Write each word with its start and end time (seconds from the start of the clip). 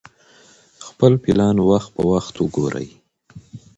خپل 0.87 1.11
پلان 1.23 1.55
وخت 1.69 1.89
په 1.95 2.01
وخت 2.11 2.35
وګورئ. 2.39 2.89